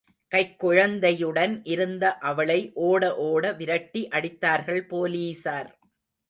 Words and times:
கைக் 0.27 0.59
குழந்தையுடன் 0.59 1.61
இருந்த 1.63 2.17
அவளை 2.17 2.71
ஓட 2.73 3.15
ஓட 3.15 3.53
விரட்டி 3.53 4.07
அடித்தார்கள் 4.11 4.87
போலீசார். 4.87 5.71